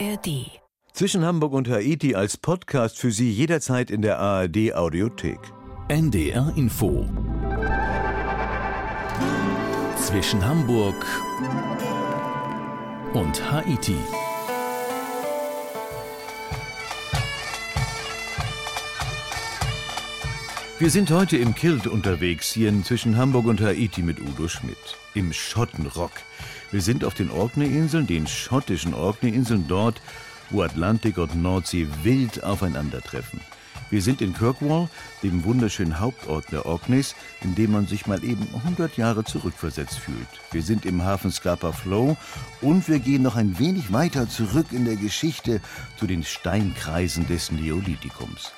[0.00, 0.50] ARD.
[0.94, 5.38] Zwischen Hamburg und Haiti als Podcast für Sie jederzeit in der ARD Audiothek.
[5.88, 7.06] NDR Info.
[9.98, 10.94] Zwischen Hamburg
[13.12, 13.96] und Haiti.
[20.78, 24.96] Wir sind heute im Kilt unterwegs, hier zwischen Hamburg und Haiti mit Udo Schmidt.
[25.12, 26.12] Im Schottenrock.
[26.72, 30.00] Wir sind auf den Orkney-Inseln, den schottischen Orkney-Inseln, dort,
[30.50, 33.40] wo Atlantik und Nordsee wild aufeinandertreffen.
[33.90, 34.88] Wir sind in Kirkwall,
[35.24, 40.28] dem wunderschönen Hauptort der Orkneys, in dem man sich mal eben 100 Jahre zurückversetzt fühlt.
[40.52, 42.16] Wir sind im Hafen Scapa Flow
[42.60, 45.60] und wir gehen noch ein wenig weiter zurück in der Geschichte
[45.98, 48.52] zu den Steinkreisen des Neolithikums.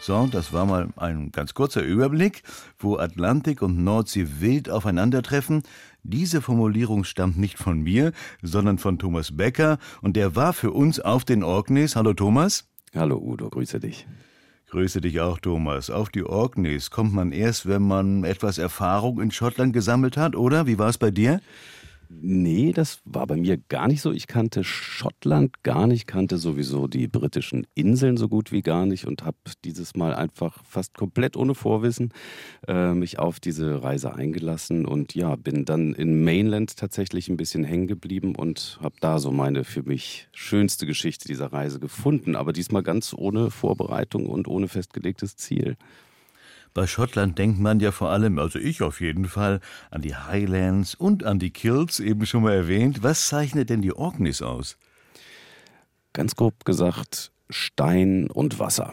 [0.00, 2.42] So, das war mal ein ganz kurzer Überblick,
[2.78, 5.62] wo Atlantik und Nordsee wild aufeinandertreffen.
[6.04, 11.00] Diese Formulierung stammt nicht von mir, sondern von Thomas Becker und der war für uns
[11.00, 11.96] auf den Orkneys.
[11.96, 12.68] Hallo Thomas.
[12.94, 14.06] Hallo Udo, grüße dich.
[14.70, 15.90] Grüße dich auch, Thomas.
[15.90, 20.66] Auf die Orkneys kommt man erst, wenn man etwas Erfahrung in Schottland gesammelt hat, oder?
[20.66, 21.40] Wie war es bei dir?
[22.10, 24.12] Nee, das war bei mir gar nicht so.
[24.12, 29.06] Ich kannte Schottland gar nicht, kannte sowieso die britischen Inseln so gut wie gar nicht
[29.06, 32.14] und habe dieses Mal einfach fast komplett ohne Vorwissen
[32.66, 37.64] äh, mich auf diese Reise eingelassen und ja, bin dann in Mainland tatsächlich ein bisschen
[37.64, 42.54] hängen geblieben und habe da so meine für mich schönste Geschichte dieser Reise gefunden, aber
[42.54, 45.76] diesmal ganz ohne Vorbereitung und ohne festgelegtes Ziel.
[46.78, 49.58] Bei Schottland denkt man ja vor allem, also ich auf jeden Fall,
[49.90, 53.02] an die Highlands und an die Kills, eben schon mal erwähnt.
[53.02, 54.76] Was zeichnet denn die Orkneys aus?
[56.12, 58.92] Ganz grob gesagt, Stein und Wasser.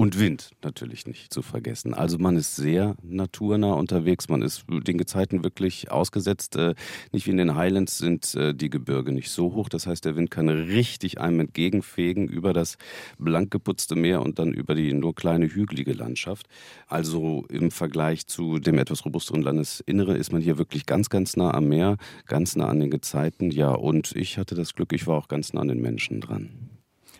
[0.00, 1.92] Und Wind natürlich nicht zu vergessen.
[1.92, 6.54] Also man ist sehr naturnah unterwegs, man ist den Gezeiten wirklich ausgesetzt.
[6.54, 6.76] Äh,
[7.10, 9.68] nicht wie in den Highlands sind äh, die Gebirge nicht so hoch.
[9.68, 12.78] Das heißt, der Wind kann richtig einem entgegenfegen über das
[13.18, 16.46] blank geputzte Meer und dann über die nur kleine hügelige Landschaft.
[16.86, 21.52] Also im Vergleich zu dem etwas robusteren Landesinnere ist man hier wirklich ganz, ganz nah
[21.52, 23.50] am Meer, ganz nah an den Gezeiten.
[23.50, 26.77] Ja, und ich hatte das Glück, ich war auch ganz nah an den Menschen dran.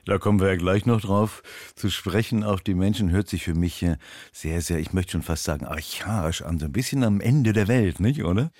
[0.08, 1.42] Da kommen wir ja gleich noch drauf
[1.74, 2.42] zu sprechen.
[2.42, 3.84] Auf die Menschen hört sich für mich
[4.32, 6.58] sehr, sehr, ich möchte schon fast sagen, archaisch an.
[6.58, 8.50] So ein bisschen am Ende der Welt, nicht, oder?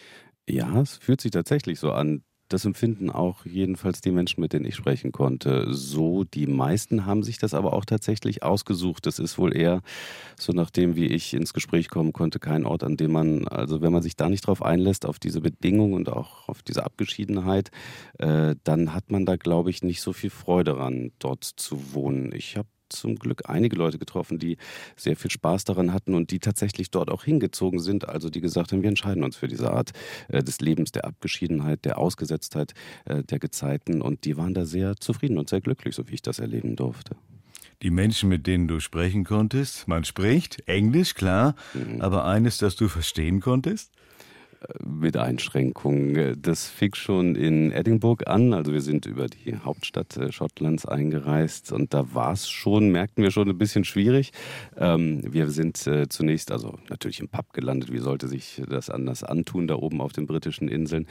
[0.47, 2.23] Ja, es fühlt sich tatsächlich so an.
[2.49, 5.67] Das empfinden auch jedenfalls die Menschen, mit denen ich sprechen konnte.
[5.75, 9.07] So, die meisten haben sich das aber auch tatsächlich ausgesucht.
[9.07, 9.83] Das ist wohl eher
[10.39, 13.93] so nachdem, wie ich ins Gespräch kommen konnte, kein Ort, an dem man, also wenn
[13.93, 17.71] man sich da nicht drauf einlässt, auf diese Bedingungen und auch auf diese Abgeschiedenheit,
[18.19, 22.33] äh, dann hat man da, glaube ich, nicht so viel Freude daran, dort zu wohnen.
[22.33, 24.57] Ich habe zum Glück einige Leute getroffen, die
[24.97, 28.09] sehr viel Spaß daran hatten und die tatsächlich dort auch hingezogen sind.
[28.09, 29.93] Also die gesagt haben, wir entscheiden uns für diese Art
[30.29, 34.03] äh, des Lebens, der Abgeschiedenheit, der Ausgesetztheit, äh, der Gezeiten.
[34.03, 37.17] Und die waren da sehr zufrieden und sehr glücklich, so wie ich das erleben durfte.
[37.83, 42.01] Die Menschen, mit denen du sprechen konntest, man spricht Englisch, klar, mhm.
[42.01, 43.93] aber eines, das du verstehen konntest?
[44.85, 46.41] Mit Einschränkungen.
[46.41, 48.53] Das fing schon in Edinburgh an.
[48.53, 53.23] Also wir sind über die Hauptstadt äh, Schottlands eingereist und da war es schon, merkten
[53.23, 54.33] wir schon ein bisschen schwierig.
[54.77, 57.93] Ähm, wir sind äh, zunächst, also natürlich im Pub gelandet.
[57.93, 61.07] Wie sollte sich das anders antun da oben auf den britischen Inseln?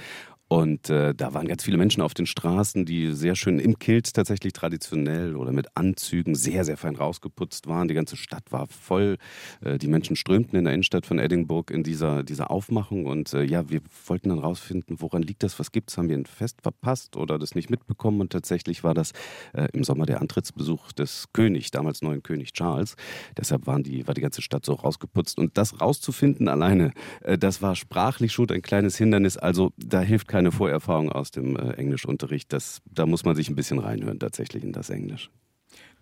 [0.49, 4.13] Und äh, da waren ganz viele Menschen auf den Straßen, die sehr schön im Kilt
[4.13, 7.89] tatsächlich traditionell oder mit Anzügen sehr, sehr fein rausgeputzt waren.
[7.89, 9.17] Die ganze Stadt war voll.
[9.61, 13.07] Äh, die Menschen strömten in der Innenstadt von Edinburgh in dieser, dieser Aufmachung.
[13.07, 15.97] Und äh, ja, wir wollten dann rausfinden, woran liegt das, was gibt's?
[15.97, 18.21] Haben wir ein Fest verpasst oder das nicht mitbekommen?
[18.21, 19.11] Und tatsächlich war das
[19.51, 22.95] äh, im Sommer der Antrittsbesuch des Königs, damals neuen König Charles.
[23.37, 25.37] Deshalb waren die, war die ganze Stadt so rausgeputzt.
[25.37, 29.35] Und das rauszufinden alleine, äh, das war sprachlich schon ein kleines Hindernis.
[29.35, 32.53] Also da hilft kein keine Vorerfahrung aus dem äh, Englischunterricht.
[32.53, 35.31] Das, da muss man sich ein bisschen reinhören tatsächlich in das Englisch.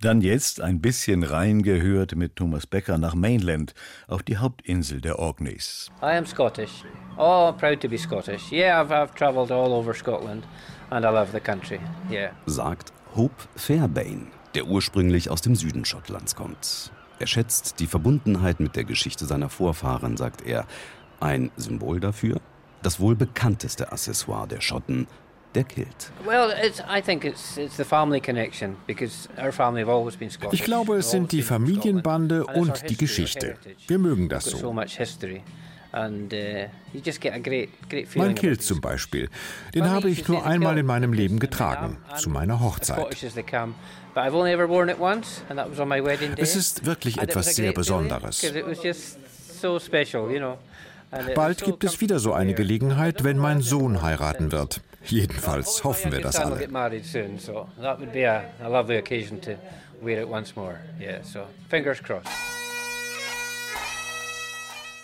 [0.01, 3.73] Dann jetzt ein bisschen reingehört mit Thomas Becker nach Mainland,
[4.09, 5.89] auf die Hauptinsel der Orkneys.
[6.01, 6.83] I am Scottish.
[7.17, 8.51] Oh, proud to be Scottish.
[8.51, 10.43] Yeah, I've, I've traveled all over Scotland
[10.89, 11.79] and I love the country.
[12.11, 12.31] Yeah.
[12.45, 16.91] Sagt Hope Fairbairn, der ursprünglich aus dem Süden Schottlands kommt.
[17.19, 20.65] Er schätzt die Verbundenheit mit der Geschichte seiner Vorfahren, sagt er.
[21.21, 22.41] Ein Symbol dafür?
[22.85, 25.07] Das wohl bekannteste Accessoire der Schotten,
[25.55, 26.11] der Kilt.
[30.51, 33.55] Ich glaube, es sind die Familienbande und die Geschichte.
[33.87, 34.69] Wir mögen das so.
[34.69, 34.73] Uh,
[38.15, 39.29] mein Kilt zum Beispiel,
[39.73, 43.15] den habe ich nur einmal in meinem Leben getragen, zu meiner Hochzeit.
[46.37, 48.43] Es ist wirklich etwas sehr Besonderes.
[51.35, 54.81] Bald gibt es wieder so eine Gelegenheit, wenn mein Sohn heiraten wird.
[55.05, 56.67] Jedenfalls hoffen wir das alle.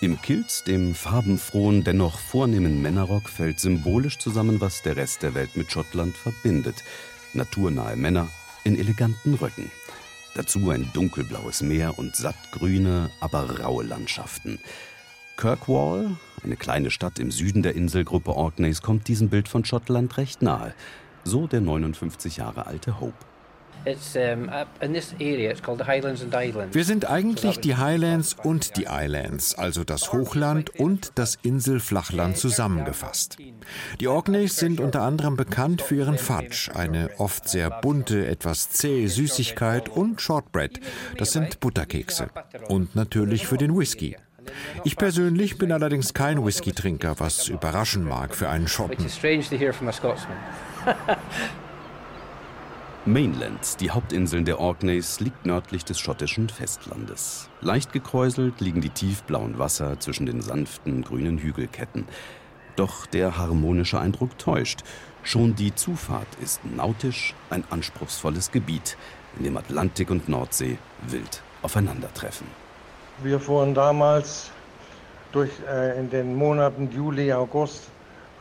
[0.01, 5.56] Im Kilt, dem farbenfrohen, dennoch vornehmen Männerrock, fällt symbolisch zusammen, was der Rest der Welt
[5.56, 6.83] mit Schottland verbindet.
[7.33, 8.27] Naturnahe Männer
[8.63, 9.69] in eleganten Röcken.
[10.33, 14.59] Dazu ein dunkelblaues Meer und sattgrüne, aber raue Landschaften.
[15.42, 20.44] Kirkwall, eine kleine Stadt im Süden der Inselgruppe Orkneys, kommt diesem Bild von Schottland recht
[20.44, 20.76] nahe.
[21.24, 23.16] So der 59 Jahre alte Hope.
[23.84, 23.98] Wir
[26.84, 33.38] sind eigentlich die Highlands und die Islands, also das Hochland und das Inselflachland zusammengefasst.
[34.00, 39.10] Die Orkneys sind unter anderem bekannt für ihren Fudge, eine oft sehr bunte, etwas zähe
[39.10, 40.80] Süßigkeit und Shortbread,
[41.18, 42.30] das sind Butterkekse.
[42.68, 44.18] Und natürlich für den Whisky.
[44.83, 48.98] Ich persönlich bin allerdings kein Whisky-Trinker, was überraschen mag für einen Schotten.
[53.06, 57.50] Mainland, die Hauptinseln der Orkneys, liegt nördlich des schottischen Festlandes.
[57.59, 62.06] Leicht gekräuselt liegen die tiefblauen Wasser zwischen den sanften grünen Hügelketten.
[62.75, 64.81] Doch der harmonische Eindruck täuscht.
[65.24, 68.98] Schon die Zufahrt ist nautisch ein anspruchsvolles Gebiet,
[69.38, 70.77] in dem Atlantik und Nordsee
[71.07, 72.45] wild aufeinandertreffen.
[73.24, 74.52] Wir fuhren damals
[75.32, 77.84] durch, äh, in den Monaten Juli, August,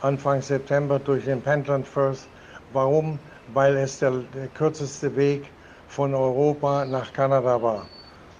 [0.01, 2.27] Anfang September durch den Pentland First.
[2.73, 3.19] Warum?
[3.53, 5.43] weil es der, der kürzeste Weg
[5.87, 7.85] von Europa nach Kanada war.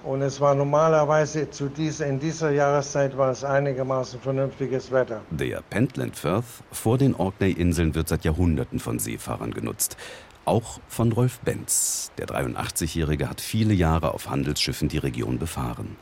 [0.04, 5.22] Und es war normalerweise zu dieser, in dieser Jahreszeit war es einigermaßen vernünftiges Wetter.
[5.30, 9.98] Der Pentland Firth vor den Orkney-Inseln wird seit Jahrhunderten von Seefahrern genutzt.
[10.44, 12.12] Auch von Rolf Benz.
[12.18, 15.98] Der 83-Jährige hat viele Jahre auf Handelsschiffen die Region befahren.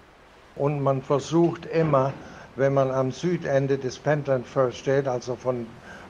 [0.60, 2.14] Und man versucht immer,
[2.56, 5.66] wenn man am Südende des Pentland Firth steht, also von,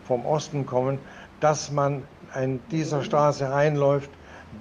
[0.05, 0.97] vom Osten kommen,
[1.39, 2.03] dass man
[2.35, 4.09] in dieser Straße einläuft,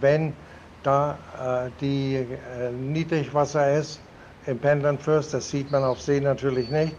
[0.00, 0.35] wenn
[0.82, 4.00] da äh, die äh, Niedrigwasser ist
[4.46, 6.94] im Pentland First, das sieht man auf See natürlich nicht,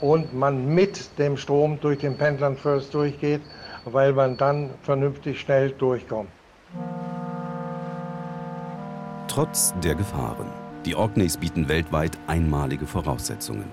[0.00, 3.42] und man mit dem Strom durch den Pentland First durchgeht,
[3.84, 6.28] weil man dann vernünftig schnell durchkommt.
[9.28, 10.63] Trotz der Gefahren.
[10.84, 13.64] Die Orkneys bieten weltweit einmalige Voraussetzungen.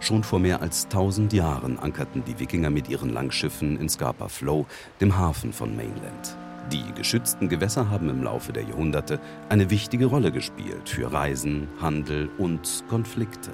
[0.00, 4.66] Schon vor mehr als 1000 Jahren ankerten die Wikinger mit ihren Langschiffen in Scapa Flow,
[5.00, 6.36] dem Hafen von Mainland.
[6.72, 12.28] Die geschützten Gewässer haben im Laufe der Jahrhunderte eine wichtige Rolle gespielt für Reisen, Handel
[12.38, 13.50] und Konflikte.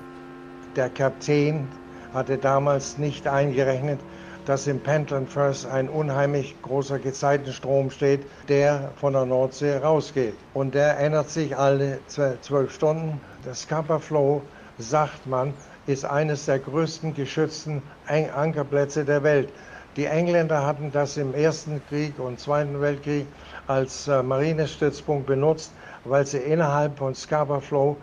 [0.74, 1.68] Der Kapitän
[2.14, 4.00] hatte damals nicht eingerechnet,
[4.46, 10.34] dass im Pentland First ein unheimlich großer Gezeitenstrom steht, der von der Nordsee rausgeht.
[10.54, 13.20] Und der ändert sich alle zwölf Stunden.
[13.44, 14.42] Das Scapa Flow,
[14.78, 15.54] sagt man,
[15.86, 19.48] ist eines der größten geschützten Ankerplätze der Welt.
[19.96, 23.26] Die Engländer hatten das im Ersten Krieg und Zweiten Weltkrieg
[23.66, 25.70] als äh, Marinestützpunkt benutzt,
[26.04, 27.96] weil sie innerhalb von Scarborough Flow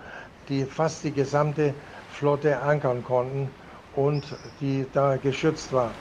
[0.50, 1.74] die, fast die gesamte
[2.12, 3.50] Flotte ankern konnten
[3.96, 4.24] und
[4.62, 5.92] die da geschützt war.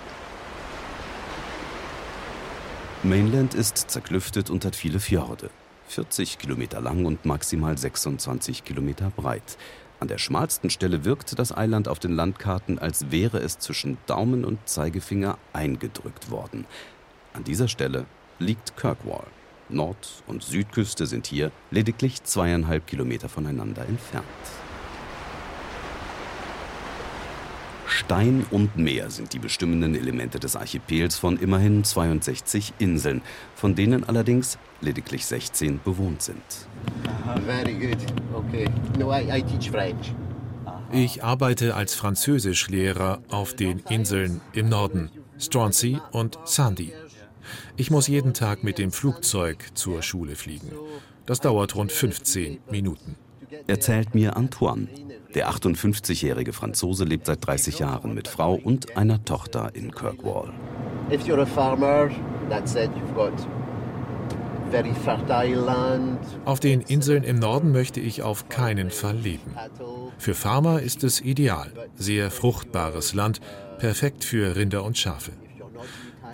[3.08, 5.49] Mainland ist zerklüftet und hat viele Fjorde.
[5.87, 9.56] 40 Kilometer lang und maximal 26 Kilometer breit.
[9.99, 14.44] An der schmalsten Stelle wirkte das Eiland auf den Landkarten, als wäre es zwischen Daumen
[14.44, 16.66] und Zeigefinger eingedrückt worden.
[17.32, 18.05] An dieser Stelle
[18.38, 19.26] liegt Kirkwall.
[19.71, 24.26] Nord- und Südküste sind hier lediglich zweieinhalb Kilometer voneinander entfernt.
[27.88, 33.23] Stein und Meer sind die bestimmenden Elemente des Archipels von immerhin 62 Inseln,
[33.54, 36.42] von denen allerdings lediglich 16 bewohnt sind.
[40.92, 46.92] Ich arbeite als Französischlehrer auf den Inseln im Norden, Stronsey und Sandy.
[47.76, 50.73] Ich muss jeden Tag mit dem Flugzeug zur Schule fliegen.
[51.25, 53.16] Das dauert rund 15 Minuten.
[53.66, 54.88] Erzählt mir Antoine.
[55.35, 60.52] Der 58-jährige Franzose lebt seit 30 Jahren mit Frau und einer Tochter in Kirkwall.
[61.11, 62.11] If you're a farmer,
[62.49, 63.32] that's it, you've got
[66.44, 69.54] auf den Inseln im Norden möchte ich auf keinen Fall leben.
[70.18, 71.73] Für Farmer ist es ideal.
[71.97, 73.40] Sehr fruchtbares Land,
[73.78, 75.32] perfekt für Rinder und Schafe.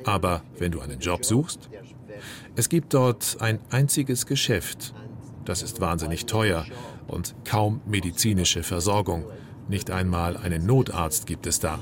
[0.05, 1.71] Aber wenn du einen Job suchst,
[2.57, 4.95] es gibt dort ein einziges Geschäft.
[5.45, 6.67] Das ist wahnsinnig teuer
[7.07, 9.25] und kaum medizinische Versorgung.
[9.69, 11.79] Nicht einmal einen Notarzt gibt es da.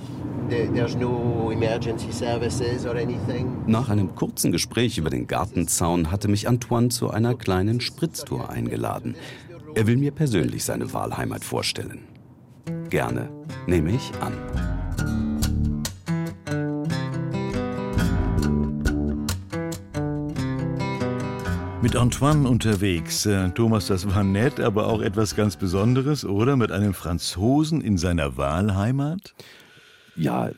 [3.66, 9.16] Nach einem kurzen Gespräch über den Gartenzaun hatte mich Antoine zu einer kleinen Spritztour eingeladen.
[9.74, 12.04] Er will mir persönlich seine Wahlheimat vorstellen.
[12.90, 13.30] Gerne
[13.66, 14.71] nehme ich an.
[21.82, 23.26] Mit Antoine unterwegs.
[23.26, 26.56] Äh, Thomas, das war nett, aber auch etwas ganz Besonderes, oder?
[26.56, 29.34] Mit einem Franzosen in seiner Wahlheimat?
[30.14, 30.50] Ja,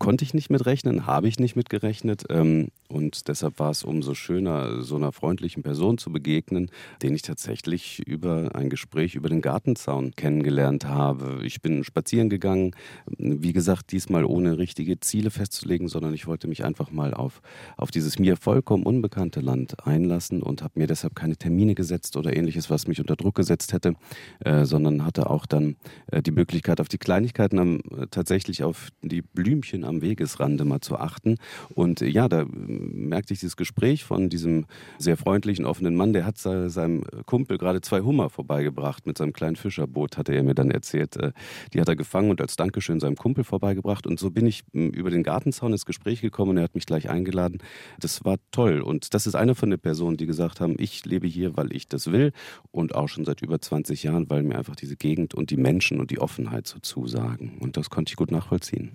[0.00, 2.24] konnte ich nicht mitrechnen, habe ich nicht mitgerechnet.
[2.30, 6.70] Ähm, und deshalb war es umso schöner, so einer freundlichen Person zu begegnen,
[7.02, 11.40] den ich tatsächlich über ein Gespräch über den Gartenzaun kennengelernt habe.
[11.44, 12.72] Ich bin spazieren gegangen,
[13.18, 17.42] wie gesagt, diesmal ohne richtige Ziele festzulegen, sondern ich wollte mich einfach mal auf,
[17.76, 22.34] auf dieses mir vollkommen unbekannte Land einlassen und habe mir deshalb keine Termine gesetzt oder
[22.34, 23.94] ähnliches, was mich unter Druck gesetzt hätte,
[24.40, 25.76] äh, sondern hatte auch dann
[26.10, 30.96] äh, die Möglichkeit, auf die Kleinigkeiten, äh, tatsächlich auf die Blümchen am Wegesrande mal zu
[30.96, 31.36] achten.
[31.74, 34.66] Und ja, da merkte ich dieses Gespräch von diesem
[34.98, 39.56] sehr freundlichen, offenen Mann, der hat seinem Kumpel gerade zwei Hummer vorbeigebracht mit seinem kleinen
[39.56, 41.16] Fischerboot, hatte er mir dann erzählt.
[41.16, 41.32] Äh,
[41.74, 44.06] die hat er gefangen und als Dankeschön seinem Kumpel vorbeigebracht.
[44.06, 47.10] Und so bin ich über den Gartenzaun ins Gespräch gekommen und er hat mich gleich
[47.10, 47.58] eingeladen.
[47.98, 48.80] Das war toll.
[48.80, 51.88] Und das ist eine von den Personen, die gesagt haben, ich lebe hier, weil ich
[51.88, 52.32] das will
[52.70, 56.00] und auch schon seit über 20 Jahren, weil mir einfach diese Gegend und die Menschen
[56.00, 57.58] und die Offenheit so zusagen.
[57.60, 58.92] Und das konnte ich gut nachvollziehen.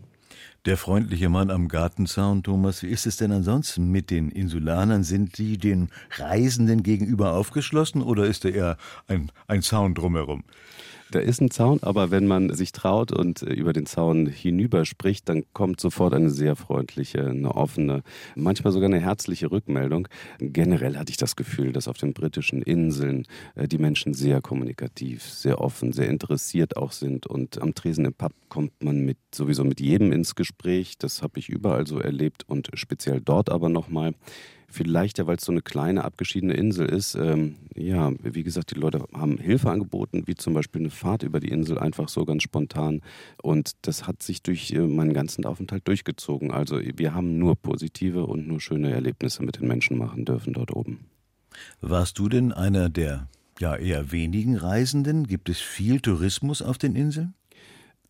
[0.65, 5.03] Der freundliche Mann am Gartenzaun, Thomas, wie ist es denn ansonsten mit den Insulanern?
[5.03, 8.77] Sind die den Reisenden gegenüber aufgeschlossen oder ist da eher
[9.07, 10.43] ein, ein Zaun drumherum?
[11.11, 14.85] Da ist ein Zaun, aber wenn man sich traut und äh, über den Zaun hinüber
[14.85, 18.01] spricht, dann kommt sofort eine sehr freundliche, eine offene,
[18.35, 20.07] manchmal sogar eine herzliche Rückmeldung.
[20.39, 25.23] Generell hatte ich das Gefühl, dass auf den britischen Inseln äh, die Menschen sehr kommunikativ,
[25.23, 27.27] sehr offen, sehr interessiert auch sind.
[27.27, 30.97] Und am Tresen im Pub kommt man mit sowieso mit jedem ins Gespräch.
[30.97, 34.13] Das habe ich überall so erlebt und speziell dort aber nochmal.
[34.67, 37.15] Vielleicht ja, weil es so eine kleine, abgeschiedene Insel ist.
[37.15, 41.39] Ähm, ja, wie gesagt, die Leute haben Hilfe angeboten, wie zum Beispiel eine Fahrt über
[41.39, 43.01] die Insel, einfach so ganz spontan.
[43.41, 46.51] Und das hat sich durch äh, meinen ganzen Aufenthalt durchgezogen.
[46.51, 50.75] Also wir haben nur positive und nur schöne Erlebnisse mit den Menschen machen dürfen dort
[50.75, 51.05] oben.
[51.81, 53.27] Warst du denn einer der
[53.59, 55.27] ja eher wenigen Reisenden?
[55.27, 57.33] Gibt es viel Tourismus auf den Inseln?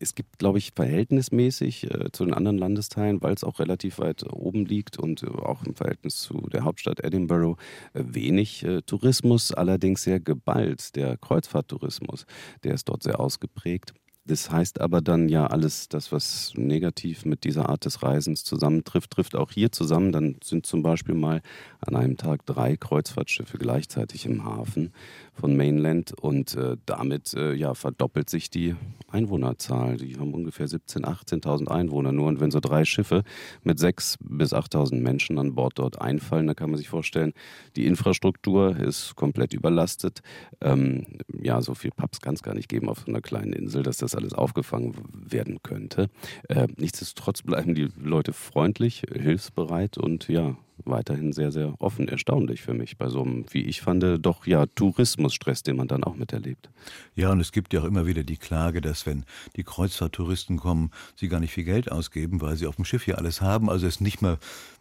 [0.00, 4.24] Es gibt, glaube ich, verhältnismäßig äh, zu den anderen Landesteilen, weil es auch relativ weit
[4.32, 7.60] oben liegt und äh, auch im Verhältnis zu der Hauptstadt Edinburgh
[7.94, 10.96] äh, wenig äh, Tourismus, allerdings sehr geballt.
[10.96, 12.26] Der Kreuzfahrttourismus,
[12.64, 13.92] der ist dort sehr ausgeprägt.
[14.26, 19.12] Das heißt aber dann ja alles, das, was negativ mit dieser Art des Reisens zusammentrifft,
[19.12, 20.10] trifft auch hier zusammen.
[20.10, 21.42] Dann sind zum Beispiel mal
[21.78, 24.92] an einem Tag drei Kreuzfahrtschiffe gleichzeitig im Hafen
[25.32, 28.74] von Mainland und äh, damit äh, ja, verdoppelt sich die
[29.08, 29.96] Einwohnerzahl.
[29.96, 32.26] Die haben ungefähr 17.000, 18.000 Einwohner nur.
[32.26, 33.22] Und wenn so drei Schiffe
[33.62, 37.32] mit 6.000 bis 8.000 Menschen an Bord dort einfallen, dann kann man sich vorstellen,
[37.76, 40.20] die Infrastruktur ist komplett überlastet.
[40.60, 43.84] Ähm, ja, so viel Pubs kann es gar nicht geben auf so einer kleinen Insel,
[43.84, 46.08] dass das alles aufgefangen werden könnte.
[46.48, 52.08] Äh, nichtsdestotrotz bleiben die Leute freundlich, hilfsbereit und ja, weiterhin sehr, sehr offen.
[52.08, 56.04] Erstaunlich für mich bei so einem, wie ich fand, doch ja Tourismusstress, den man dann
[56.04, 56.68] auch miterlebt.
[57.14, 59.24] Ja, und es gibt ja auch immer wieder die Klage, dass wenn
[59.56, 63.18] die Kreuzfahrttouristen kommen, sie gar nicht viel Geld ausgeben, weil sie auf dem Schiff hier
[63.18, 64.38] alles haben, also es nicht mal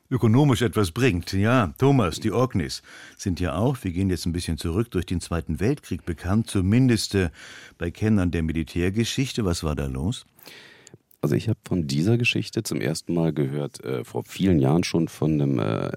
[0.09, 1.33] ökonomisch etwas bringt.
[1.33, 2.81] Ja, Thomas, die Orkneys
[3.17, 7.15] sind ja auch, wir gehen jetzt ein bisschen zurück, durch den Zweiten Weltkrieg bekannt, zumindest
[7.15, 7.29] äh,
[7.77, 9.45] bei Kennern der Militärgeschichte.
[9.45, 10.25] Was war da los?
[11.25, 15.07] Also ich habe von dieser Geschichte zum ersten Mal gehört, äh, vor vielen Jahren schon
[15.07, 15.89] von einem äh,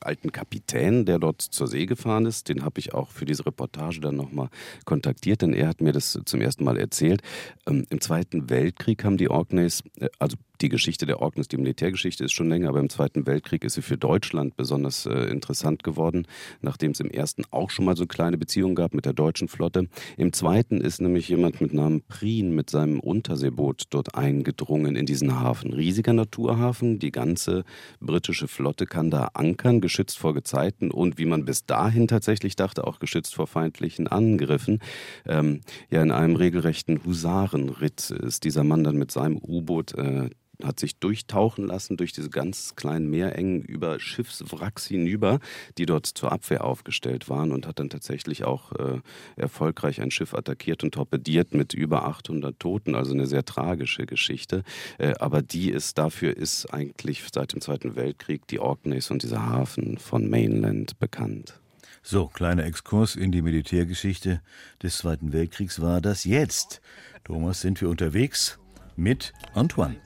[0.00, 2.48] alten Kapitän, der dort zur See gefahren ist.
[2.48, 4.48] Den habe ich auch für diese Reportage dann nochmal
[4.84, 7.22] kontaktiert, denn er hat mir das zum ersten Mal erzählt.
[7.68, 12.24] Ähm, Im Zweiten Weltkrieg haben die Orkneys, äh, also die Geschichte der Orkneys, die Militärgeschichte
[12.24, 16.26] ist schon länger, aber im Zweiten Weltkrieg ist sie für Deutschland besonders äh, interessant geworden,
[16.60, 19.48] nachdem es im ersten auch schon mal so eine kleine Beziehung gab mit der deutschen
[19.48, 19.88] Flotte.
[20.16, 25.40] Im zweiten ist nämlich jemand mit Namen Prien mit seinem Unterseeboot dort eingedrungen in diesen
[25.40, 25.72] Hafen.
[25.72, 27.64] Riesiger Naturhafen, die ganze
[28.00, 32.86] britische Flotte kann da ankern, geschützt vor Gezeiten und wie man bis dahin tatsächlich dachte,
[32.86, 34.78] auch geschützt vor feindlichen Angriffen.
[35.26, 40.30] Ähm, ja, in einem regelrechten Husarenritt ist dieser Mann dann mit seinem U-Boot äh,
[40.62, 45.40] hat sich durchtauchen lassen durch diese ganz kleinen Meerengen über Schiffswracks hinüber,
[45.78, 49.00] die dort zur Abwehr aufgestellt waren und hat dann tatsächlich auch äh,
[49.36, 54.62] erfolgreich ein Schiff attackiert und torpediert mit über 800 Toten, also eine sehr tragische Geschichte.
[54.98, 59.46] Äh, aber die ist, dafür ist eigentlich seit dem Zweiten Weltkrieg die Orkneys und dieser
[59.46, 61.60] Hafen von Mainland bekannt.
[62.06, 64.42] So, kleiner Exkurs in die Militärgeschichte
[64.82, 66.82] des Zweiten Weltkriegs war das jetzt.
[67.24, 68.58] Thomas, sind wir unterwegs
[68.94, 69.96] mit Antoine.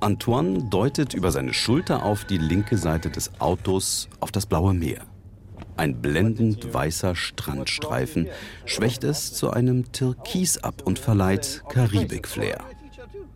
[0.00, 5.02] Antoine deutet über seine Schulter auf die linke Seite des Autos auf das blaue Meer.
[5.76, 8.28] Ein blendend weißer Strandstreifen
[8.66, 12.58] schwächt es zu einem Türkis ab und verleiht Karibik-Flair.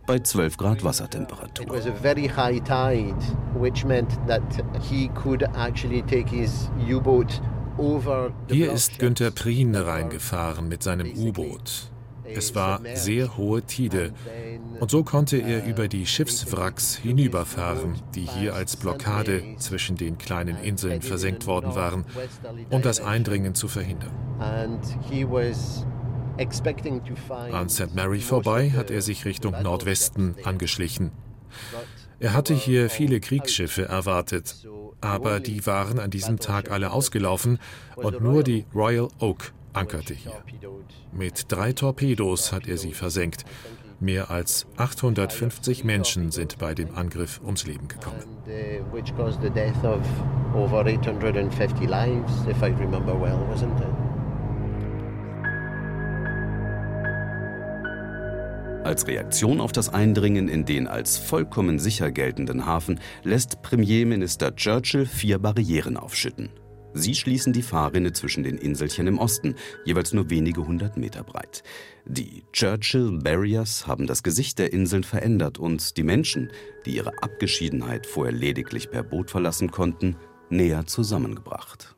[0.05, 1.65] bei 12 Grad Wassertemperatur.
[8.49, 11.91] Hier ist Günther Prien reingefahren mit seinem U-Boot.
[12.33, 14.13] Es war sehr hohe Tide
[14.79, 20.57] und so konnte er über die Schiffswracks hinüberfahren, die hier als Blockade zwischen den kleinen
[20.57, 22.05] Inseln versenkt worden waren,
[22.69, 24.11] um das Eindringen zu verhindern.
[27.51, 27.95] An St.
[27.95, 31.11] Mary vorbei hat er sich Richtung Nordwesten angeschlichen.
[32.19, 34.67] Er hatte hier viele Kriegsschiffe erwartet,
[35.01, 37.59] aber die waren an diesem Tag alle ausgelaufen
[37.95, 40.43] und nur die Royal Oak ankerte hier.
[41.11, 43.45] Mit drei Torpedos hat er sie versenkt.
[43.99, 48.21] Mehr als 850 Menschen sind bei dem Angriff ums Leben gekommen.
[58.83, 65.07] Als Reaktion auf das Eindringen in den als vollkommen sicher geltenden Hafen lässt Premierminister Churchill
[65.07, 66.49] vier Barrieren aufschütten.
[66.97, 71.61] Sie schließen die Fahrrinne zwischen den Inselchen im Osten, jeweils nur wenige hundert Meter breit.
[72.05, 76.51] Die Churchill Barriers haben das Gesicht der Inseln verändert und die Menschen,
[76.85, 80.15] die ihre Abgeschiedenheit vorher lediglich per Boot verlassen konnten,
[80.49, 81.94] näher zusammengebracht.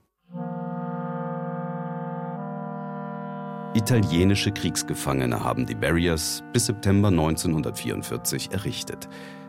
[3.78, 9.08] Italienische Kriegsgefangene haben die Barriers bis September 1944 errichtet.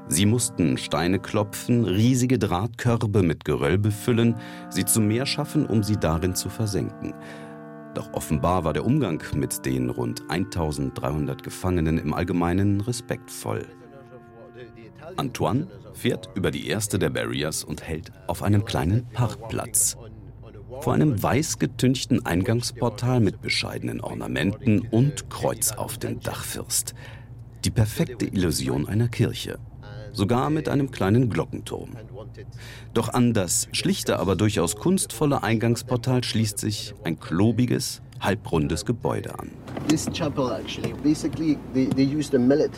[0.09, 4.35] Sie mussten Steine klopfen, riesige Drahtkörbe mit Geröll befüllen,
[4.69, 7.15] sie zu Meer schaffen, um sie darin zu versenken.
[7.95, 13.67] Doch offenbar war der Umgang mit den rund 1300 Gefangenen im Allgemeinen respektvoll.
[15.17, 19.97] Antoine fährt über die erste der Barriers und hält auf einem kleinen Parkplatz
[20.81, 26.95] vor einem weiß getünchten Eingangsportal mit bescheidenen Ornamenten und Kreuz auf dem Dachfirst.
[27.65, 29.59] Die perfekte Illusion einer Kirche.
[30.13, 31.91] Sogar mit einem kleinen Glockenturm.
[32.95, 39.51] Doch an das schlichte, aber durchaus kunstvolle Eingangsportal schließt sich ein klobiges, halbrundes Gebäude an.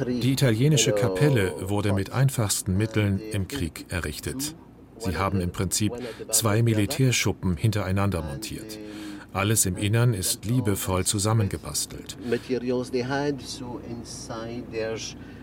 [0.07, 4.55] Die italienische Kapelle wurde mit einfachsten Mitteln im Krieg errichtet.
[5.01, 5.93] Sie haben im Prinzip
[6.31, 8.79] zwei Militärschuppen hintereinander montiert.
[9.33, 12.17] Alles im Innern ist liebevoll zusammengebastelt.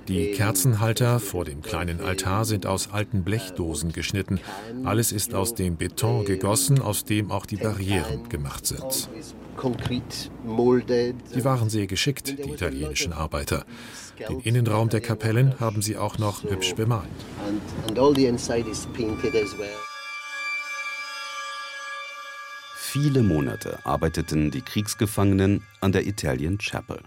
[0.07, 4.39] Die Kerzenhalter vor dem kleinen Altar sind aus alten Blechdosen geschnitten.
[4.83, 9.09] Alles ist aus dem Beton gegossen, aus dem auch die Barrieren gemacht sind.
[11.31, 13.65] Sie waren sehr geschickt, die italienischen Arbeiter.
[14.29, 17.07] Den Innenraum der Kapellen haben sie auch noch hübsch bemalt.
[22.89, 27.01] Viele Monate arbeiteten die Kriegsgefangenen an der Italian Chapel.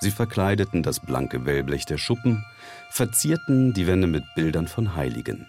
[0.00, 2.44] Sie verkleideten das blanke Wellblech der Schuppen,
[2.90, 5.46] verzierten die Wände mit Bildern von Heiligen.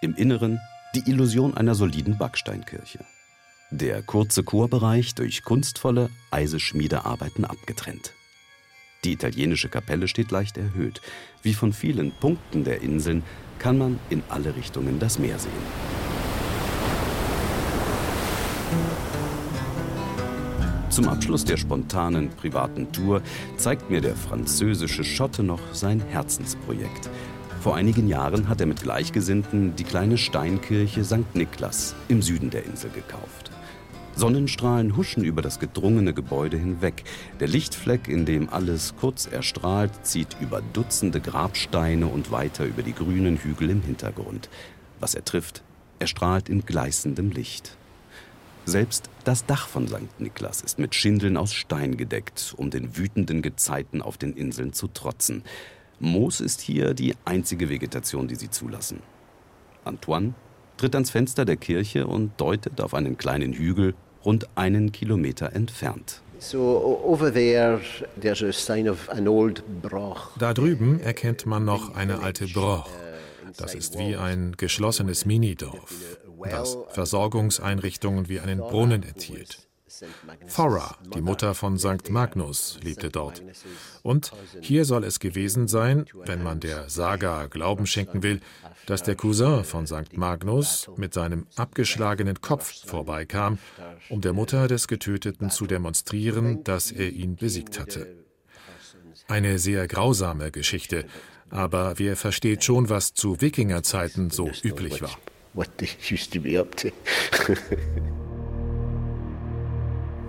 [0.00, 0.58] Im Inneren
[0.96, 2.98] die Illusion einer soliden Backsteinkirche.
[3.70, 8.12] Der kurze Chorbereich durch kunstvolle Eiseschmiedearbeiten abgetrennt.
[9.04, 11.00] Die italienische Kapelle steht leicht erhöht.
[11.42, 13.22] Wie von vielen Punkten der Inseln
[13.60, 15.95] kann man in alle Richtungen das Meer sehen.
[20.96, 23.20] Zum Abschluss der spontanen privaten Tour
[23.58, 27.10] zeigt mir der französische Schotte noch sein Herzensprojekt.
[27.60, 31.34] Vor einigen Jahren hat er mit Gleichgesinnten die kleine Steinkirche St.
[31.34, 33.50] Niklas im Süden der Insel gekauft.
[34.14, 37.04] Sonnenstrahlen huschen über das gedrungene Gebäude hinweg.
[37.40, 42.94] Der Lichtfleck, in dem alles kurz erstrahlt, zieht über Dutzende Grabsteine und weiter über die
[42.94, 44.48] grünen Hügel im Hintergrund.
[44.98, 45.62] Was er trifft,
[45.98, 47.76] er strahlt in gleißendem Licht.
[48.68, 50.18] Selbst das Dach von St.
[50.18, 54.88] Niklas ist mit Schindeln aus Stein gedeckt, um den wütenden Gezeiten auf den Inseln zu
[54.88, 55.44] trotzen.
[56.00, 58.98] Moos ist hier die einzige Vegetation, die sie zulassen.
[59.84, 60.34] Antoine
[60.78, 66.20] tritt ans Fenster der Kirche und deutet auf einen kleinen Hügel rund einen Kilometer entfernt.
[70.40, 72.90] Da drüben erkennt man noch eine alte Broch.
[73.56, 79.66] Das ist wie ein geschlossenes Minidorf, das Versorgungseinrichtungen wie einen Brunnen enthielt.
[80.54, 82.10] Thora, die Mutter von St.
[82.10, 83.42] Magnus, lebte dort.
[84.02, 88.40] Und hier soll es gewesen sein, wenn man der Saga Glauben schenken will,
[88.86, 90.16] dass der Cousin von St.
[90.16, 93.58] Magnus mit seinem abgeschlagenen Kopf vorbeikam,
[94.08, 98.06] um der Mutter des Getöteten zu demonstrieren, dass er ihn besiegt hatte.
[99.28, 101.04] Eine sehr grausame Geschichte,
[101.48, 105.16] aber wer versteht schon, was zu Wikingerzeiten so üblich war.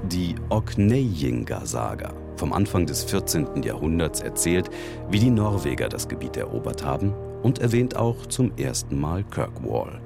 [0.03, 3.61] Die Okneyinga-Saga vom Anfang des 14.
[3.61, 4.69] Jahrhunderts erzählt,
[5.09, 7.13] wie die Norweger das Gebiet erobert haben
[7.43, 9.99] und erwähnt auch zum ersten Mal Kirkwall.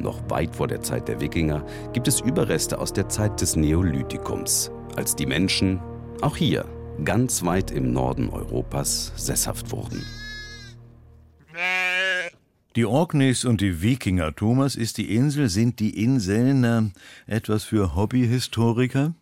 [0.00, 4.72] Noch weit vor der Zeit der Wikinger gibt es Überreste aus der Zeit des Neolithikums,
[4.96, 5.80] als die Menschen,
[6.22, 6.64] auch hier,
[7.04, 10.04] ganz weit im Norden Europas, sesshaft wurden.
[12.76, 16.82] Die Orkneys und die Wikinger, Thomas, ist die Insel, sind die Inseln äh,
[17.26, 19.14] etwas für Hobbyhistoriker?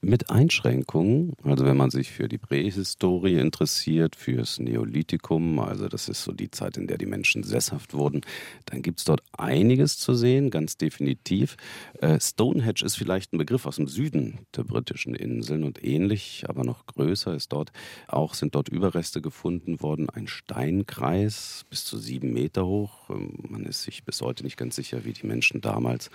[0.00, 1.32] Mit Einschränkungen.
[1.42, 6.50] Also wenn man sich für die Prähistorie interessiert, fürs Neolithikum, also das ist so die
[6.50, 8.20] Zeit, in der die Menschen sesshaft wurden,
[8.66, 11.56] dann gibt es dort einiges zu sehen, ganz definitiv.
[12.00, 16.64] Äh, Stonehenge ist vielleicht ein Begriff aus dem Süden der britischen Inseln und ähnlich, aber
[16.64, 17.72] noch größer ist dort.
[18.06, 23.08] Auch sind dort Überreste gefunden worden, ein Steinkreis bis zu sieben Meter hoch.
[23.10, 26.10] Ähm, man ist sich bis heute nicht ganz sicher, wie die Menschen damals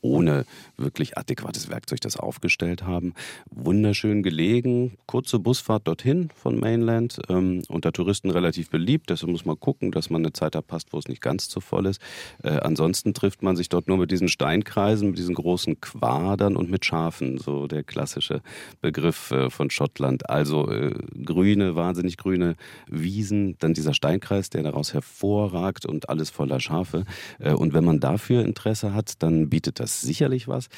[0.00, 3.14] ohne wirklich adäquates Werkzeug das aufgestellt haben
[3.50, 9.10] wunderschön gelegen, kurze Busfahrt dorthin von Mainland, ähm, unter Touristen relativ beliebt.
[9.10, 11.60] Deshalb muss man gucken, dass man eine Zeit da passt, wo es nicht ganz zu
[11.60, 12.00] voll ist.
[12.42, 16.70] Äh, ansonsten trifft man sich dort nur mit diesen Steinkreisen, mit diesen großen Quadern und
[16.70, 18.42] mit Schafen, so der klassische
[18.80, 20.28] Begriff äh, von Schottland.
[20.28, 22.56] Also äh, grüne, wahnsinnig grüne
[22.88, 27.04] Wiesen, dann dieser Steinkreis, der daraus hervorragt und alles voller Schafe.
[27.38, 30.68] Äh, und wenn man dafür Interesse hat, dann bietet das sicherlich was.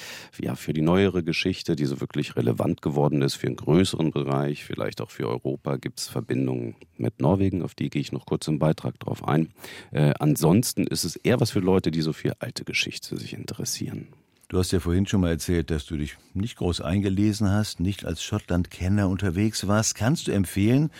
[0.41, 4.65] Ja, für die neuere Geschichte, die so wirklich relevant geworden ist für einen größeren Bereich,
[4.65, 8.47] vielleicht auch für Europa, gibt es Verbindungen mit Norwegen, auf die gehe ich noch kurz
[8.49, 9.53] im Beitrag drauf ein.
[9.91, 14.09] Äh, ansonsten ist es eher was für Leute, die so für alte Geschichte sich interessieren.
[14.49, 18.05] Du hast ja vorhin schon mal erzählt, dass du dich nicht groß eingelesen hast, nicht
[18.05, 19.97] als Schottland-Kenner unterwegs warst.
[19.97, 20.91] Kannst du empfehlen,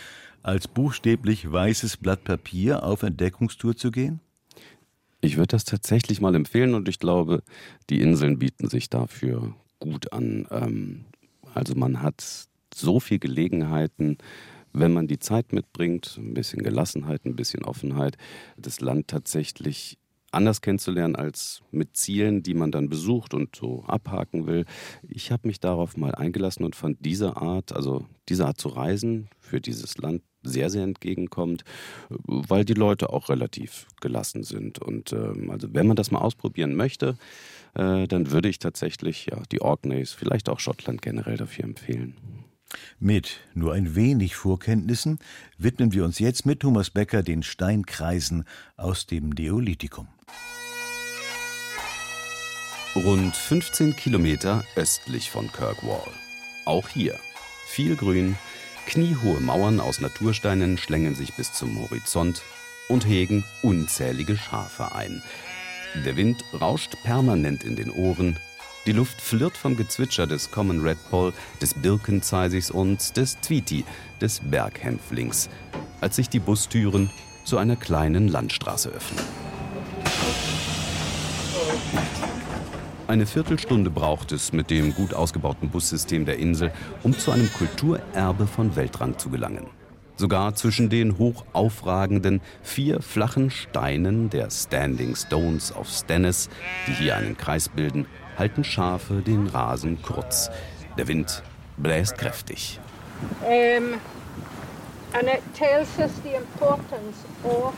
[0.43, 4.19] als buchstäblich weißes Blatt Papier auf Entdeckungstour zu gehen?
[5.21, 7.41] Ich würde das tatsächlich mal empfehlen und ich glaube,
[7.89, 10.47] die Inseln bieten sich dafür gut an.
[10.51, 11.05] Ähm,
[11.57, 14.17] also man hat so viele Gelegenheiten,
[14.73, 18.17] wenn man die Zeit mitbringt, ein bisschen Gelassenheit, ein bisschen Offenheit,
[18.57, 19.97] das Land tatsächlich
[20.37, 24.65] anders kennenzulernen als mit Zielen, die man dann besucht und so abhaken will.
[25.07, 29.29] Ich habe mich darauf mal eingelassen und fand diese Art, also diese Art zu reisen
[29.39, 31.63] für dieses Land sehr, sehr entgegenkommt,
[32.09, 34.79] weil die Leute auch relativ gelassen sind.
[34.79, 37.17] Und ähm, also wenn man das mal ausprobieren möchte,
[37.73, 42.15] äh, dann würde ich tatsächlich ja, die Orkneys, vielleicht auch Schottland generell dafür empfehlen.
[42.99, 45.19] Mit nur ein wenig Vorkenntnissen
[45.57, 48.43] widmen wir uns jetzt mit Thomas Becker den Steinkreisen
[48.75, 50.07] aus dem Neolithikum.
[53.03, 56.09] Rund 15 Kilometer östlich von Kirkwall.
[56.65, 57.19] Auch hier
[57.67, 58.35] viel Grün,
[58.87, 62.41] kniehohe Mauern aus Natursteinen schlängeln sich bis zum Horizont
[62.89, 65.21] und hegen unzählige Schafe ein.
[66.05, 68.39] Der Wind rauscht permanent in den Ohren.
[68.87, 73.85] Die Luft flirrt vom Gezwitscher des Common Redpoll, des Birkenzeisis und des Tweety,
[74.21, 75.49] des Berghänflings,
[76.01, 77.11] als sich die Bustüren
[77.43, 79.46] zu einer kleinen Landstraße öffnen.
[83.07, 88.47] Eine Viertelstunde braucht es mit dem gut ausgebauten Bussystem der Insel, um zu einem Kulturerbe
[88.47, 89.67] von Weltrang zu gelangen.
[90.17, 96.49] Sogar zwischen den hoch aufragenden vier flachen Steinen der Standing Stones of Stennis,
[96.85, 100.49] die hier einen Kreis bilden, halten Schafe den Rasen kurz.
[100.97, 101.43] Der Wind
[101.77, 102.77] bläst kräftig.
[103.41, 103.93] Um,
[105.13, 107.73] and it tells us the importance of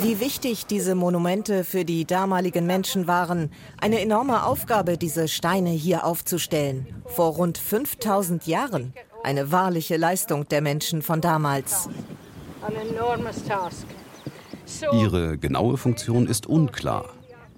[0.00, 3.50] wie wichtig diese Monumente für die damaligen Menschen waren.
[3.80, 6.86] Eine enorme Aufgabe, diese Steine hier aufzustellen.
[7.06, 8.92] Vor rund 5000 Jahren.
[9.22, 11.88] Eine wahrliche Leistung der Menschen von damals.
[14.92, 17.06] Ihre genaue Funktion ist unklar.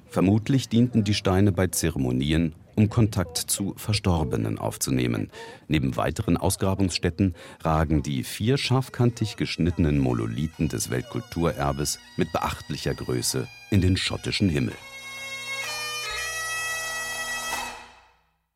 [0.09, 5.30] Vermutlich dienten die Steine bei Zeremonien, um Kontakt zu Verstorbenen aufzunehmen.
[5.68, 13.80] Neben weiteren Ausgrabungsstätten ragen die vier scharfkantig geschnittenen Monolithen des Weltkulturerbes mit beachtlicher Größe in
[13.80, 14.74] den schottischen Himmel.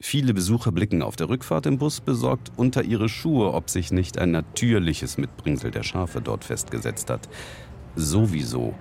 [0.06, 4.18] Viele Besucher blicken auf der Rückfahrt im Bus besorgt unter ihre Schuhe, ob sich nicht
[4.18, 7.28] ein natürliches Mitbringsel der Schafe dort festgesetzt hat.
[7.96, 8.74] Sowieso.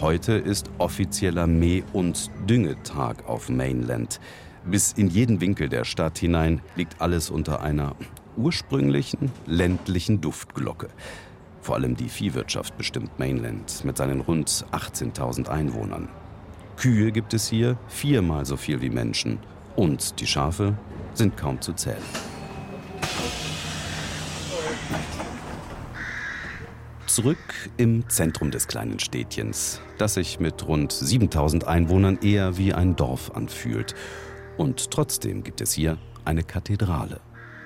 [0.00, 4.18] Heute ist offizieller Mäh- und Düngetag auf Mainland.
[4.66, 7.94] Bis in jeden Winkel der Stadt hinein liegt alles unter einer
[8.36, 10.88] ursprünglichen ländlichen Duftglocke.
[11.60, 16.08] Vor allem die Viehwirtschaft bestimmt Mainland mit seinen rund 18.000 Einwohnern.
[16.76, 19.38] Kühe gibt es hier viermal so viel wie Menschen
[19.76, 20.76] und die Schafe
[21.12, 22.02] sind kaum zu zählen.
[27.06, 27.38] Zurück
[27.76, 33.30] im Zentrum des kleinen Städtchens, das sich mit rund 7000 Einwohnern eher wie ein Dorf
[33.30, 33.94] anfühlt.
[34.56, 37.20] Und trotzdem gibt es hier eine Kathedrale.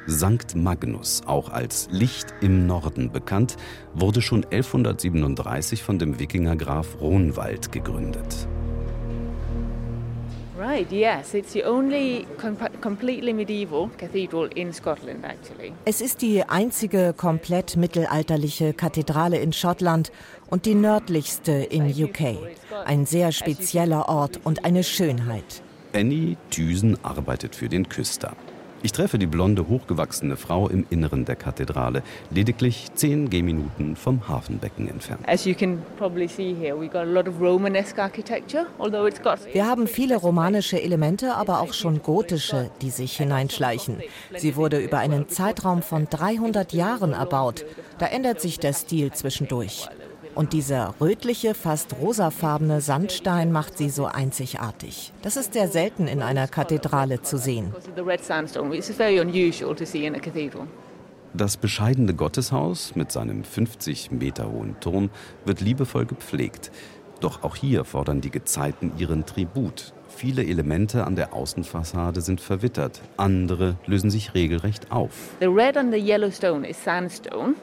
[0.06, 3.56] Sankt Magnus, auch als Licht im Norden bekannt,
[3.92, 8.48] wurde schon 1137 von dem Wikingergraf Ronwald gegründet.
[10.58, 12.26] Right, yes, it's the only
[12.80, 15.72] completely medieval cathedral in Scotland actually.
[15.84, 20.10] Es ist die einzige komplett mittelalterliche Kathedrale in Schottland
[20.48, 22.38] und die nördlichste in UK.
[22.86, 25.62] Ein sehr spezieller Ort und eine Schönheit.
[25.94, 28.36] Annie Thüsen arbeitet für den Küster.
[28.80, 34.88] Ich treffe die blonde, hochgewachsene Frau im Inneren der Kathedrale, lediglich zehn Gehminuten vom Hafenbecken
[34.88, 35.26] entfernt.
[39.52, 43.96] Wir haben viele romanische Elemente, aber auch schon gotische, die sich hineinschleichen.
[44.36, 47.64] Sie wurde über einen Zeitraum von 300 Jahren erbaut.
[47.98, 49.88] Da ändert sich der Stil zwischendurch.
[50.38, 55.12] Und dieser rötliche, fast rosafarbene Sandstein macht sie so einzigartig.
[55.20, 57.74] Das ist sehr selten in einer Kathedrale zu sehen.
[61.34, 65.10] Das bescheidene Gotteshaus mit seinem 50 Meter hohen Turm
[65.44, 66.70] wird liebevoll gepflegt.
[67.18, 69.92] Doch auch hier fordern die Gezeiten ihren Tribut.
[70.06, 75.34] Viele Elemente an der Außenfassade sind verwittert, andere lösen sich regelrecht auf.
[75.40, 77.56] The red and the yellow stone is sandstone.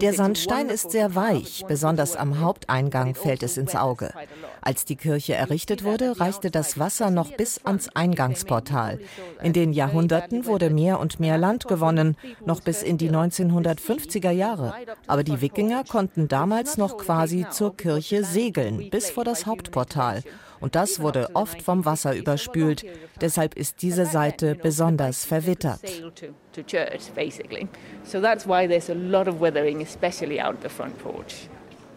[0.00, 4.12] Der Sandstein ist sehr weich, besonders am Haupteingang fällt es ins Auge.
[4.60, 9.00] Als die Kirche errichtet wurde, reichte das Wasser noch bis ans Eingangsportal.
[9.42, 14.74] In den Jahrhunderten wurde mehr und mehr Land gewonnen, noch bis in die 1950er Jahre.
[15.06, 20.22] Aber die Wikinger konnten damals noch quasi zur Kirche segeln, bis vor das Hauptportal.
[20.60, 22.84] Und das wurde oft vom Wasser überspült.
[23.20, 25.80] Deshalb ist diese Seite besonders verwittert.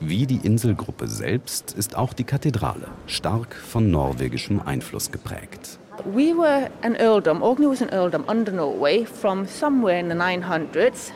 [0.01, 5.79] Wie die Inselgruppe selbst ist auch die Kathedrale stark von norwegischem Einfluss geprägt.
[6.05, 11.11] We were an earldom, Orkney was an earldom under Norway from somewhere in the 900s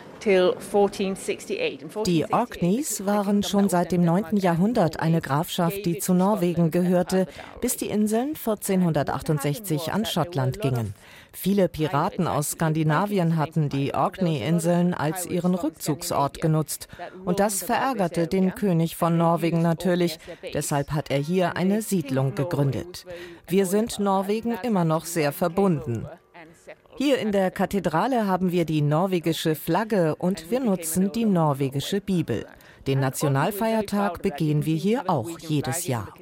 [2.06, 4.38] die Orkneys waren schon seit dem 9.
[4.38, 7.28] Jahrhundert eine Grafschaft, die zu Norwegen gehörte,
[7.62, 10.94] bis die Inseln 1468 an Schottland gingen.
[11.34, 16.88] Viele Piraten aus Skandinavien hatten die Orkney-Inseln als ihren Rückzugsort genutzt.
[17.26, 20.20] Und das verärgerte den König von Norwegen natürlich.
[20.54, 23.06] Deshalb hat er hier eine Siedlung gegründet.
[23.48, 26.06] Wir sind Norwegen immer noch sehr verbunden.
[26.96, 32.46] Hier in der Kathedrale haben wir die norwegische Flagge und wir nutzen die norwegische Bibel.
[32.86, 36.14] Den Nationalfeiertag begehen wir hier auch jedes Jahr.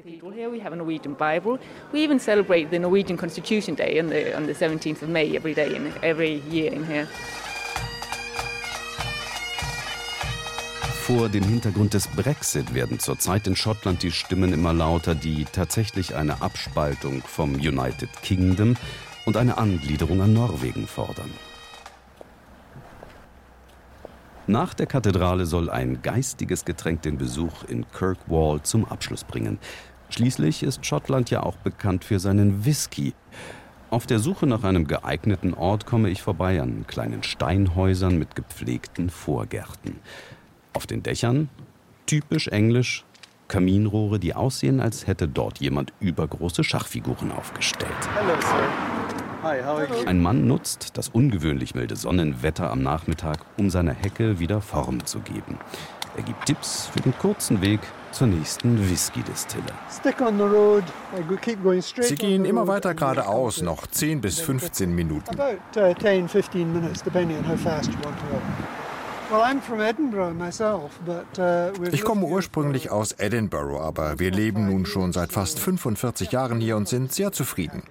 [11.02, 16.14] Vor dem Hintergrund des Brexit werden zurzeit in Schottland die Stimmen immer lauter, die tatsächlich
[16.14, 18.76] eine Abspaltung vom United Kingdom
[19.24, 21.30] und eine Angliederung an Norwegen fordern.
[24.46, 29.58] Nach der Kathedrale soll ein geistiges Getränk den Besuch in Kirkwall zum Abschluss bringen.
[30.10, 33.14] Schließlich ist Schottland ja auch bekannt für seinen Whisky.
[33.90, 39.10] Auf der Suche nach einem geeigneten Ort komme ich vorbei an kleinen Steinhäusern mit gepflegten
[39.10, 40.00] Vorgärten.
[40.72, 41.48] Auf den Dächern,
[42.06, 43.04] typisch englisch,
[43.48, 47.92] Kaminrohre, die aussehen, als hätte dort jemand übergroße Schachfiguren aufgestellt.
[48.14, 48.34] Hello,
[49.42, 55.20] ein Mann nutzt das ungewöhnlich milde Sonnenwetter am Nachmittag, um seiner Hecke wieder Form zu
[55.20, 55.58] geben.
[56.16, 57.80] Er gibt Tipps für den kurzen Weg
[58.12, 59.64] zur nächsten Whisky-Distille.
[62.02, 65.34] Sie gehen immer weiter geradeaus, noch 10 bis 15 Minuten.
[65.40, 65.56] Uh,
[71.38, 76.60] uh, ich komme ursprünglich aus Edinburgh, aber wir leben nun schon seit fast 45 Jahren
[76.60, 77.82] hier und sind sehr zufrieden.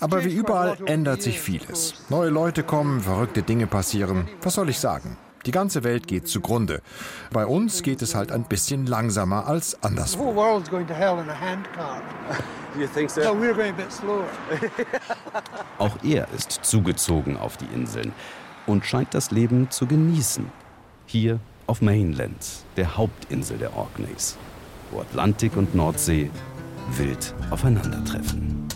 [0.00, 1.94] Aber wie überall ändert sich vieles.
[2.08, 4.28] Neue Leute kommen, verrückte Dinge passieren.
[4.42, 5.16] Was soll ich sagen?
[5.46, 6.82] Die ganze Welt geht zugrunde.
[7.32, 10.24] Bei uns geht es halt ein bisschen langsamer als anderswo.
[15.78, 18.12] Auch er ist zugezogen auf die Inseln
[18.66, 20.50] und scheint das Leben zu genießen.
[21.06, 22.36] Hier auf Mainland,
[22.76, 24.36] der Hauptinsel der Orkneys,
[24.90, 26.30] wo Atlantik und Nordsee
[26.96, 28.68] wild aufeinandertreffen.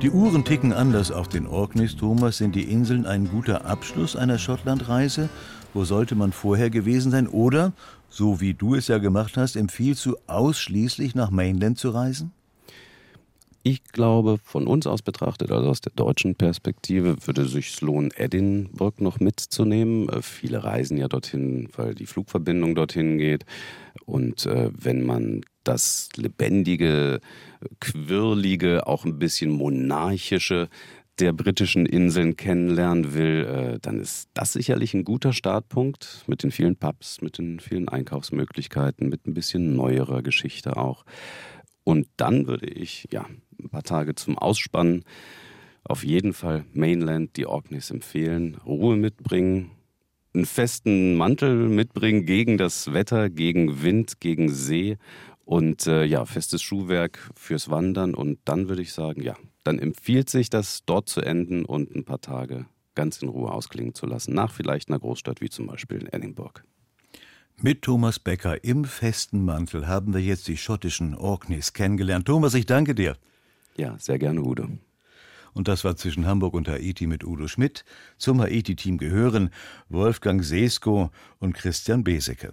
[0.00, 2.38] Die Uhren ticken anders auf den Orkneys, Thomas.
[2.38, 5.28] Sind die Inseln ein guter Abschluss einer Schottlandreise?
[5.74, 7.26] Wo sollte man vorher gewesen sein?
[7.26, 7.72] Oder,
[8.08, 12.30] so wie du es ja gemacht hast, empfiehlst du ausschließlich nach Mainland zu reisen?
[13.64, 19.02] Ich glaube, von uns aus betrachtet, also aus der deutschen Perspektive, würde sich lohnen, Edinburgh
[19.02, 20.08] noch mitzunehmen.
[20.08, 23.44] Äh, viele reisen ja dorthin, weil die Flugverbindung dorthin geht.
[24.06, 27.20] Und äh, wenn man das lebendige,
[27.80, 30.68] quirlige, auch ein bisschen monarchische
[31.20, 36.50] der britischen Inseln kennenlernen will, äh, dann ist das sicherlich ein guter Startpunkt mit den
[36.50, 41.04] vielen Pubs, mit den vielen Einkaufsmöglichkeiten, mit ein bisschen neuerer Geschichte auch.
[41.84, 43.26] Und dann würde ich, ja,
[43.60, 45.04] ein paar Tage zum Ausspannen
[45.84, 49.70] auf jeden Fall Mainland, die Orkneys empfehlen, Ruhe mitbringen,
[50.34, 54.98] einen festen Mantel mitbringen gegen das Wetter, gegen Wind, gegen See
[55.48, 58.14] und äh, ja, festes Schuhwerk fürs Wandern.
[58.14, 59.34] Und dann würde ich sagen, ja,
[59.64, 63.94] dann empfiehlt sich das, dort zu enden und ein paar Tage ganz in Ruhe ausklingen
[63.94, 66.60] zu lassen, nach vielleicht einer Großstadt wie zum Beispiel in Edinburgh.
[67.56, 72.26] Mit Thomas Becker im festen Mantel haben wir jetzt die schottischen Orkneys kennengelernt.
[72.26, 73.16] Thomas, ich danke dir.
[73.74, 74.68] Ja, sehr gerne, Udo.
[75.54, 77.86] Und das war zwischen Hamburg und Haiti mit Udo Schmidt.
[78.18, 79.48] Zum Haiti-Team gehören
[79.88, 82.52] Wolfgang Sesko und Christian Besecke.